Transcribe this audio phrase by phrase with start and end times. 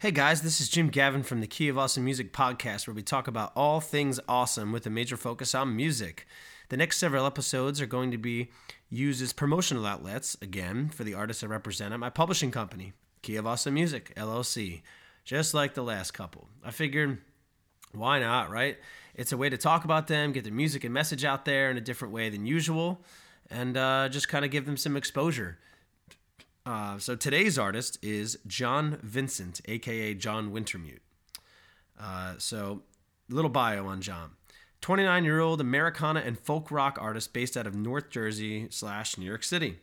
[0.00, 3.02] Hey guys, this is Jim Gavin from the Key of Awesome Music podcast, where we
[3.02, 6.26] talk about all things awesome with a major focus on music.
[6.70, 8.50] The next several episodes are going to be
[8.88, 13.36] used as promotional outlets, again, for the artists I represent at my publishing company, Key
[13.36, 14.80] of Awesome Music, LLC,
[15.26, 16.48] just like the last couple.
[16.64, 17.18] I figured,
[17.92, 18.78] why not, right?
[19.14, 21.76] It's a way to talk about them, get their music and message out there in
[21.76, 23.04] a different way than usual,
[23.50, 25.58] and uh, just kind of give them some exposure.
[26.66, 31.00] Uh, so today's artist is John Vincent, aka John Wintermute.
[31.98, 32.82] Uh, so,
[33.28, 34.32] little bio on John.
[34.80, 39.26] 29 year old Americana and folk rock artist based out of North Jersey slash New
[39.26, 39.78] York City.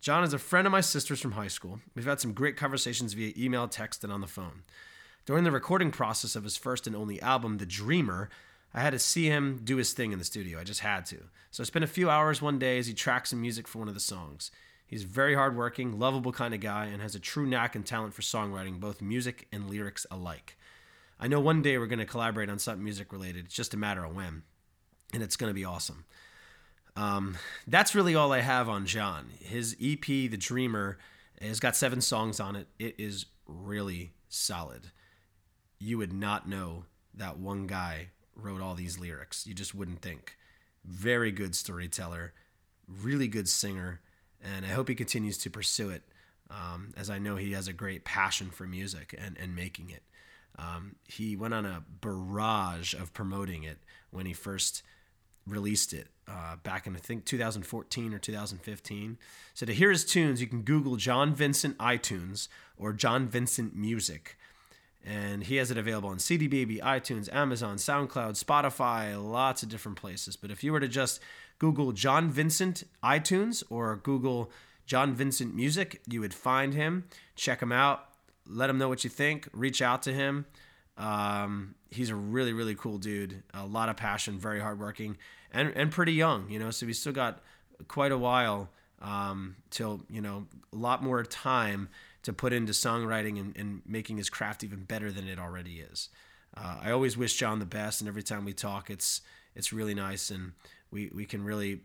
[0.00, 1.80] John is a friend of my sister's from high school.
[1.94, 4.62] We've had some great conversations via email, text, and on the phone.
[5.24, 8.28] During the recording process of his first and only album, The Dreamer,
[8.72, 10.60] I had to see him do his thing in the studio.
[10.60, 11.24] I just had to.
[11.50, 13.88] So I spent a few hours one day as he tracked some music for one
[13.88, 14.52] of the songs.
[14.86, 18.22] He's very hardworking, lovable kind of guy, and has a true knack and talent for
[18.22, 20.56] songwriting, both music and lyrics alike.
[21.18, 23.46] I know one day we're going to collaborate on something music related.
[23.46, 24.42] It's just a matter of when,
[25.12, 26.04] and it's going to be awesome.
[26.94, 29.30] Um, that's really all I have on John.
[29.40, 30.98] His EP, The Dreamer,
[31.40, 32.68] has got seven songs on it.
[32.78, 34.92] It is really solid.
[35.78, 39.46] You would not know that one guy wrote all these lyrics.
[39.46, 40.36] You just wouldn't think.
[40.84, 42.32] Very good storyteller,
[42.86, 44.00] really good singer
[44.42, 46.02] and I hope he continues to pursue it,
[46.50, 50.02] um, as I know he has a great passion for music and, and making it.
[50.58, 53.78] Um, he went on a barrage of promoting it
[54.10, 54.82] when he first
[55.46, 59.18] released it uh, back in I think 2014 or 2015.
[59.54, 64.36] So to hear his tunes, you can Google John Vincent iTunes or John Vincent Music.
[65.08, 69.96] And he has it available on CD Baby, iTunes, Amazon, SoundCloud, Spotify, lots of different
[69.96, 70.34] places.
[70.34, 71.20] But if you were to just
[71.58, 74.50] Google John Vincent iTunes or Google
[74.86, 76.00] John Vincent Music.
[76.06, 77.04] You would find him.
[77.34, 78.08] Check him out.
[78.46, 79.48] Let him know what you think.
[79.52, 80.46] Reach out to him.
[80.96, 83.42] Um, he's a really, really cool dude.
[83.52, 85.18] A lot of passion, very hardworking,
[85.52, 86.48] and and pretty young.
[86.48, 87.42] You know, so he's still got
[87.88, 88.70] quite a while
[89.02, 91.88] um, till you know a lot more time
[92.22, 96.08] to put into songwriting and, and making his craft even better than it already is.
[96.56, 99.20] Uh, I always wish John the best, and every time we talk, it's
[99.54, 100.52] it's really nice and
[100.90, 101.80] we we can really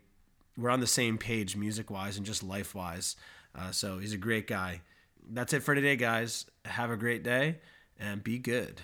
[0.56, 3.16] we're on the same page music wise and just life wise.
[3.54, 4.80] Uh, so he's a great guy.
[5.30, 6.46] That's it for today, guys.
[6.64, 7.58] Have a great day
[7.98, 8.80] and be good.